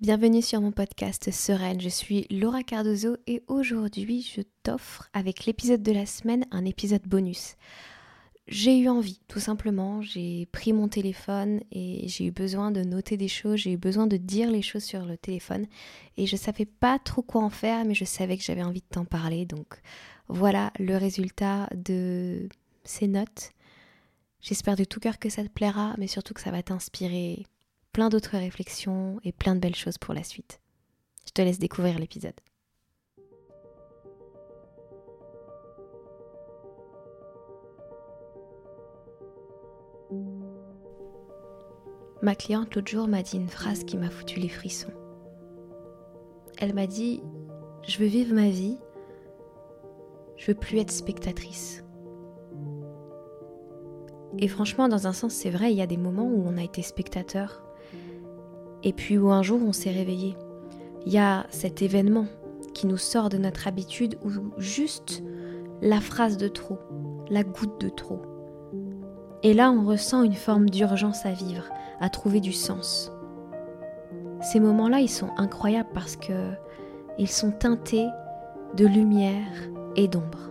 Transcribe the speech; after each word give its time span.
Bienvenue 0.00 0.40
sur 0.40 0.62
mon 0.62 0.72
podcast 0.72 1.30
Sereine, 1.30 1.78
je 1.78 1.90
suis 1.90 2.26
Laura 2.30 2.62
Cardozo 2.62 3.18
et 3.26 3.42
aujourd'hui 3.48 4.22
je 4.22 4.40
t'offre 4.62 5.10
avec 5.12 5.44
l'épisode 5.44 5.82
de 5.82 5.92
la 5.92 6.06
semaine 6.06 6.46
un 6.52 6.64
épisode 6.64 7.06
bonus. 7.06 7.56
J'ai 8.48 8.78
eu 8.78 8.88
envie, 8.88 9.20
tout 9.28 9.40
simplement, 9.40 10.00
j'ai 10.00 10.46
pris 10.52 10.72
mon 10.72 10.88
téléphone 10.88 11.60
et 11.70 12.08
j'ai 12.08 12.24
eu 12.24 12.30
besoin 12.30 12.70
de 12.70 12.82
noter 12.82 13.18
des 13.18 13.28
choses, 13.28 13.58
j'ai 13.58 13.72
eu 13.72 13.76
besoin 13.76 14.06
de 14.06 14.16
dire 14.16 14.50
les 14.50 14.62
choses 14.62 14.84
sur 14.84 15.04
le 15.04 15.18
téléphone. 15.18 15.66
Et 16.16 16.24
je 16.26 16.34
savais 16.34 16.64
pas 16.64 16.98
trop 16.98 17.20
quoi 17.20 17.42
en 17.42 17.50
faire 17.50 17.84
mais 17.84 17.94
je 17.94 18.06
savais 18.06 18.38
que 18.38 18.42
j'avais 18.42 18.62
envie 18.62 18.80
de 18.80 18.88
t'en 18.90 19.04
parler. 19.04 19.44
Donc 19.44 19.82
voilà 20.28 20.72
le 20.78 20.96
résultat 20.96 21.68
de 21.74 22.48
ces 22.84 23.06
notes. 23.06 23.50
J'espère 24.40 24.76
de 24.76 24.84
tout 24.84 24.98
cœur 24.98 25.18
que 25.18 25.28
ça 25.28 25.42
te 25.42 25.50
plaira 25.50 25.94
mais 25.98 26.06
surtout 26.06 26.32
que 26.32 26.40
ça 26.40 26.50
va 26.50 26.62
t'inspirer 26.62 27.44
plein 27.92 28.08
d'autres 28.08 28.38
réflexions 28.38 29.20
et 29.24 29.32
plein 29.32 29.54
de 29.54 29.60
belles 29.60 29.74
choses 29.74 29.98
pour 29.98 30.14
la 30.14 30.22
suite. 30.22 30.60
Je 31.26 31.32
te 31.32 31.42
laisse 31.42 31.58
découvrir 31.58 31.98
l'épisode. 31.98 32.34
Ma 42.22 42.34
cliente 42.34 42.74
l'autre 42.74 42.90
jour 42.90 43.08
m'a 43.08 43.22
dit 43.22 43.36
une 43.36 43.48
phrase 43.48 43.84
qui 43.84 43.96
m'a 43.96 44.10
foutu 44.10 44.40
les 44.40 44.48
frissons. 44.48 44.92
Elle 46.58 46.74
m'a 46.74 46.86
dit 46.86 47.22
Je 47.86 47.98
veux 47.98 48.06
vivre 48.06 48.34
ma 48.34 48.50
vie, 48.50 48.78
je 50.36 50.48
veux 50.48 50.54
plus 50.54 50.78
être 50.78 50.90
spectatrice. 50.90 51.82
Et 54.38 54.48
franchement, 54.48 54.88
dans 54.88 55.06
un 55.06 55.12
sens, 55.12 55.32
c'est 55.32 55.50
vrai, 55.50 55.72
il 55.72 55.76
y 55.76 55.82
a 55.82 55.86
des 55.86 55.96
moments 55.96 56.26
où 56.26 56.44
on 56.46 56.56
a 56.56 56.62
été 56.62 56.82
spectateur 56.82 57.62
et 58.82 58.92
puis 58.92 59.18
où 59.18 59.30
un 59.30 59.42
jour 59.42 59.60
on 59.64 59.72
s'est 59.72 59.90
réveillé. 59.90 60.36
Il 61.06 61.12
y 61.12 61.18
a 61.18 61.46
cet 61.50 61.82
événement 61.82 62.26
qui 62.74 62.86
nous 62.86 62.96
sort 62.96 63.28
de 63.28 63.38
notre 63.38 63.66
habitude 63.66 64.18
ou 64.24 64.30
juste 64.58 65.22
la 65.82 66.00
phrase 66.00 66.36
de 66.36 66.48
trop, 66.48 66.78
la 67.30 67.42
goutte 67.42 67.80
de 67.80 67.88
trop. 67.88 68.22
Et 69.42 69.54
là, 69.54 69.72
on 69.72 69.86
ressent 69.86 70.22
une 70.22 70.34
forme 70.34 70.68
d'urgence 70.68 71.24
à 71.24 71.32
vivre, 71.32 71.64
à 72.00 72.10
trouver 72.10 72.40
du 72.40 72.52
sens. 72.52 73.10
Ces 74.42 74.60
moments-là, 74.60 75.00
ils 75.00 75.08
sont 75.08 75.30
incroyables 75.36 75.88
parce 75.94 76.16
que 76.16 76.50
ils 77.18 77.28
sont 77.28 77.50
teintés 77.50 78.06
de 78.76 78.86
lumière 78.86 79.70
et 79.96 80.08
d'ombre. 80.08 80.50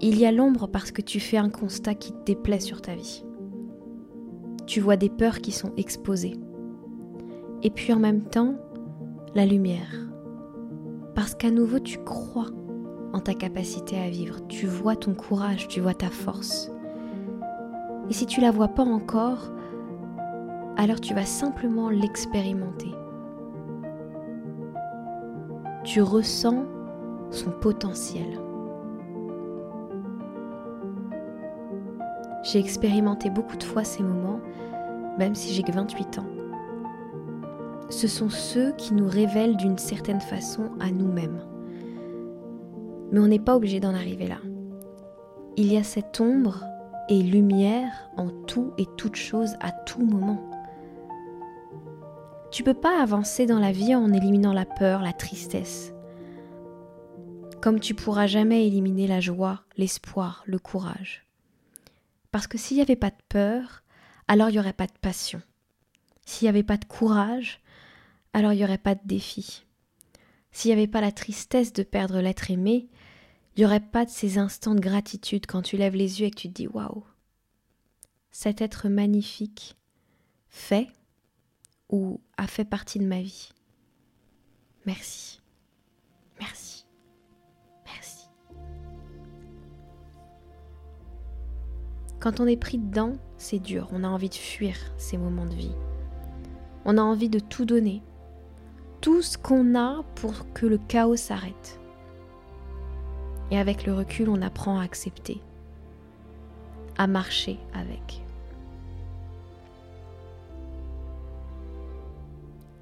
Il 0.00 0.18
y 0.18 0.26
a 0.26 0.32
l'ombre 0.32 0.66
parce 0.68 0.90
que 0.90 1.00
tu 1.00 1.20
fais 1.20 1.38
un 1.38 1.48
constat 1.48 1.94
qui 1.94 2.12
te 2.12 2.24
déplaît 2.24 2.60
sur 2.60 2.82
ta 2.82 2.94
vie 2.94 3.24
tu 4.66 4.80
vois 4.80 4.96
des 4.96 5.10
peurs 5.10 5.38
qui 5.38 5.52
sont 5.52 5.72
exposées. 5.76 6.38
Et 7.62 7.70
puis 7.70 7.92
en 7.92 7.98
même 7.98 8.22
temps, 8.22 8.54
la 9.34 9.46
lumière. 9.46 10.08
Parce 11.14 11.34
qu'à 11.34 11.50
nouveau, 11.50 11.78
tu 11.78 11.98
crois 11.98 12.50
en 13.12 13.20
ta 13.20 13.34
capacité 13.34 13.98
à 13.98 14.10
vivre, 14.10 14.46
tu 14.48 14.66
vois 14.66 14.96
ton 14.96 15.14
courage, 15.14 15.68
tu 15.68 15.80
vois 15.80 15.94
ta 15.94 16.10
force. 16.10 16.70
Et 18.10 18.12
si 18.12 18.26
tu 18.26 18.40
la 18.40 18.50
vois 18.50 18.68
pas 18.68 18.82
encore, 18.82 19.52
alors 20.76 21.00
tu 21.00 21.14
vas 21.14 21.24
simplement 21.24 21.88
l'expérimenter. 21.88 22.92
Tu 25.84 26.02
ressens 26.02 26.64
son 27.30 27.50
potentiel. 27.50 28.43
J'ai 32.44 32.58
expérimenté 32.58 33.30
beaucoup 33.30 33.56
de 33.56 33.64
fois 33.64 33.84
ces 33.84 34.02
moments, 34.02 34.40
même 35.18 35.34
si 35.34 35.54
j'ai 35.54 35.62
que 35.62 35.72
28 35.72 36.18
ans. 36.18 36.26
Ce 37.88 38.06
sont 38.06 38.28
ceux 38.28 38.72
qui 38.72 38.92
nous 38.92 39.08
révèlent 39.08 39.56
d'une 39.56 39.78
certaine 39.78 40.20
façon 40.20 40.70
à 40.78 40.90
nous-mêmes. 40.90 41.42
Mais 43.10 43.20
on 43.20 43.28
n'est 43.28 43.38
pas 43.38 43.56
obligé 43.56 43.80
d'en 43.80 43.94
arriver 43.94 44.26
là. 44.26 44.38
Il 45.56 45.72
y 45.72 45.78
a 45.78 45.82
cette 45.82 46.20
ombre 46.20 46.64
et 47.08 47.22
lumière 47.22 48.10
en 48.18 48.28
tout 48.28 48.72
et 48.76 48.86
toute 48.98 49.16
chose 49.16 49.54
à 49.60 49.72
tout 49.72 50.04
moment. 50.04 50.50
Tu 52.50 52.62
peux 52.62 52.74
pas 52.74 53.02
avancer 53.02 53.46
dans 53.46 53.58
la 53.58 53.72
vie 53.72 53.94
en 53.94 54.12
éliminant 54.12 54.52
la 54.52 54.66
peur, 54.66 55.00
la 55.00 55.12
tristesse. 55.12 55.94
Comme 57.62 57.80
tu 57.80 57.94
pourras 57.94 58.26
jamais 58.26 58.66
éliminer 58.66 59.06
la 59.06 59.20
joie, 59.20 59.62
l'espoir, 59.78 60.44
le 60.46 60.58
courage. 60.58 61.23
Parce 62.34 62.48
que 62.48 62.58
s'il 62.58 62.78
n'y 62.78 62.82
avait 62.82 62.96
pas 62.96 63.10
de 63.10 63.22
peur, 63.28 63.84
alors 64.26 64.48
il 64.48 64.54
n'y 64.54 64.58
aurait 64.58 64.72
pas 64.72 64.88
de 64.88 64.98
passion. 65.00 65.40
S'il 66.26 66.46
n'y 66.46 66.48
avait 66.48 66.64
pas 66.64 66.78
de 66.78 66.84
courage, 66.84 67.60
alors 68.32 68.52
il 68.52 68.56
n'y 68.56 68.64
aurait 68.64 68.76
pas 68.76 68.96
de 68.96 69.00
défi. 69.04 69.64
S'il 70.50 70.70
n'y 70.70 70.72
avait 70.72 70.88
pas 70.88 71.00
la 71.00 71.12
tristesse 71.12 71.72
de 71.72 71.84
perdre 71.84 72.20
l'être 72.20 72.50
aimé, 72.50 72.88
il 73.54 73.60
n'y 73.60 73.64
aurait 73.64 73.78
pas 73.78 74.04
de 74.04 74.10
ces 74.10 74.38
instants 74.38 74.74
de 74.74 74.80
gratitude 74.80 75.46
quand 75.46 75.62
tu 75.62 75.76
lèves 75.76 75.94
les 75.94 76.22
yeux 76.22 76.26
et 76.26 76.30
que 76.32 76.40
tu 76.40 76.48
te 76.48 76.54
dis 76.54 76.66
waouh, 76.66 77.04
cet 78.32 78.60
être 78.60 78.88
magnifique 78.88 79.76
fait 80.48 80.88
ou 81.88 82.20
a 82.36 82.48
fait 82.48 82.64
partie 82.64 82.98
de 82.98 83.06
ma 83.06 83.22
vie. 83.22 83.52
Merci. 84.86 85.40
Merci. 86.40 86.73
Quand 92.24 92.40
on 92.40 92.46
est 92.46 92.56
pris 92.56 92.78
dedans, 92.78 93.18
c'est 93.36 93.58
dur, 93.58 93.86
on 93.92 94.02
a 94.02 94.08
envie 94.08 94.30
de 94.30 94.34
fuir 94.34 94.74
ces 94.96 95.18
moments 95.18 95.44
de 95.44 95.54
vie. 95.54 95.74
On 96.86 96.96
a 96.96 97.02
envie 97.02 97.28
de 97.28 97.38
tout 97.38 97.66
donner, 97.66 98.00
tout 99.02 99.20
ce 99.20 99.36
qu'on 99.36 99.74
a 99.74 100.02
pour 100.14 100.50
que 100.54 100.64
le 100.64 100.78
chaos 100.78 101.16
s'arrête. 101.16 101.78
Et 103.50 103.58
avec 103.58 103.84
le 103.84 103.92
recul, 103.92 104.30
on 104.30 104.40
apprend 104.40 104.78
à 104.78 104.84
accepter, 104.84 105.42
à 106.96 107.06
marcher 107.06 107.58
avec. 107.74 108.22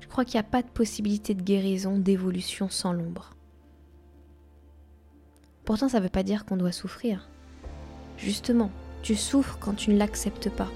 Je 0.00 0.08
crois 0.08 0.24
qu'il 0.24 0.40
n'y 0.40 0.46
a 0.46 0.50
pas 0.50 0.62
de 0.62 0.70
possibilité 0.70 1.34
de 1.34 1.42
guérison, 1.42 1.98
d'évolution 1.98 2.70
sans 2.70 2.94
l'ombre. 2.94 3.34
Pourtant, 5.66 5.90
ça 5.90 5.98
ne 5.98 6.04
veut 6.04 6.08
pas 6.08 6.22
dire 6.22 6.46
qu'on 6.46 6.56
doit 6.56 6.72
souffrir. 6.72 7.28
Justement, 8.16 8.70
tu 9.06 9.14
souffres 9.14 9.56
quand 9.60 9.74
tu 9.74 9.92
ne 9.92 9.98
l'acceptes 9.98 10.50
pas, 10.50 10.66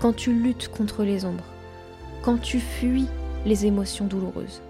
quand 0.00 0.12
tu 0.12 0.32
luttes 0.32 0.66
contre 0.66 1.04
les 1.04 1.24
ombres, 1.24 1.44
quand 2.22 2.38
tu 2.38 2.58
fuis 2.58 3.06
les 3.44 3.66
émotions 3.66 4.06
douloureuses. 4.06 4.62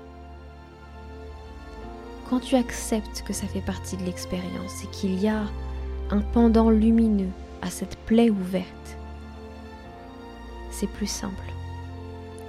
Quand 2.29 2.39
tu 2.39 2.55
acceptes 2.55 3.23
que 3.27 3.33
ça 3.33 3.47
fait 3.47 3.63
partie 3.63 3.97
de 3.97 4.03
l'expérience 4.03 4.85
et 4.85 4.89
qu'il 4.89 5.19
y 5.19 5.27
a 5.27 5.45
un 6.11 6.21
pendant 6.21 6.69
lumineux 6.69 7.31
à 7.63 7.71
cette 7.71 7.97
plaie 8.01 8.29
ouverte, 8.29 8.99
c'est 10.71 10.91
plus 10.91 11.07
simple, 11.07 11.51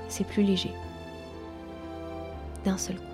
c'est 0.09 0.27
plus 0.27 0.43
léger, 0.43 0.73
d'un 2.65 2.77
seul 2.77 2.97
coup. 2.97 3.06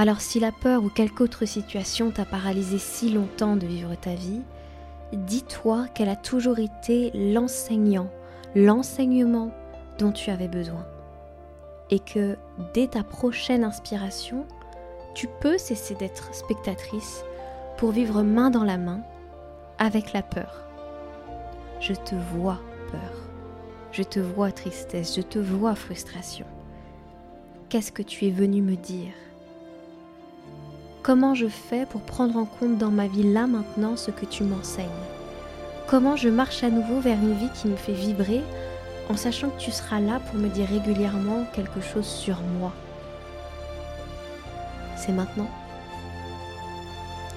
Alors 0.00 0.20
si 0.20 0.38
la 0.38 0.52
peur 0.52 0.84
ou 0.84 0.90
quelque 0.90 1.24
autre 1.24 1.44
situation 1.44 2.12
t'a 2.12 2.24
paralysé 2.24 2.78
si 2.78 3.10
longtemps 3.10 3.56
de 3.56 3.66
vivre 3.66 3.96
ta 3.96 4.14
vie, 4.14 4.42
dis-toi 5.12 5.88
qu'elle 5.88 6.08
a 6.08 6.14
toujours 6.14 6.60
été 6.60 7.10
l'enseignant, 7.14 8.08
l'enseignement 8.54 9.50
dont 9.98 10.12
tu 10.12 10.30
avais 10.30 10.46
besoin. 10.46 10.86
Et 11.90 11.98
que 11.98 12.36
dès 12.74 12.86
ta 12.86 13.02
prochaine 13.02 13.64
inspiration, 13.64 14.46
tu 15.14 15.26
peux 15.40 15.58
cesser 15.58 15.96
d'être 15.96 16.32
spectatrice 16.32 17.24
pour 17.76 17.90
vivre 17.90 18.22
main 18.22 18.50
dans 18.50 18.64
la 18.64 18.78
main 18.78 19.00
avec 19.80 20.12
la 20.12 20.22
peur. 20.22 20.64
Je 21.80 21.94
te 21.94 22.14
vois 22.36 22.60
peur, 22.92 23.28
je 23.90 24.04
te 24.04 24.20
vois 24.20 24.52
tristesse, 24.52 25.16
je 25.16 25.22
te 25.22 25.40
vois 25.40 25.74
frustration. 25.74 26.46
Qu'est-ce 27.68 27.90
que 27.90 28.02
tu 28.02 28.26
es 28.26 28.30
venu 28.30 28.62
me 28.62 28.76
dire? 28.76 29.12
Comment 31.08 31.34
je 31.34 31.48
fais 31.48 31.86
pour 31.86 32.02
prendre 32.02 32.36
en 32.36 32.44
compte 32.44 32.76
dans 32.76 32.90
ma 32.90 33.06
vie 33.06 33.32
là 33.32 33.46
maintenant 33.46 33.96
ce 33.96 34.10
que 34.10 34.26
tu 34.26 34.44
m'enseignes? 34.44 34.84
Comment 35.86 36.16
je 36.16 36.28
marche 36.28 36.62
à 36.62 36.68
nouveau 36.68 37.00
vers 37.00 37.16
une 37.16 37.32
vie 37.32 37.48
qui 37.54 37.66
me 37.66 37.76
fait 37.76 37.94
vibrer 37.94 38.42
en 39.08 39.16
sachant 39.16 39.48
que 39.48 39.58
tu 39.58 39.70
seras 39.70 40.00
là 40.00 40.20
pour 40.20 40.34
me 40.38 40.50
dire 40.50 40.68
régulièrement 40.68 41.46
quelque 41.54 41.80
chose 41.80 42.04
sur 42.04 42.36
moi? 42.60 42.74
C'est 44.98 45.12
maintenant. 45.12 45.48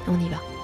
On 0.05 0.19
y 0.19 0.27
va. 0.27 0.60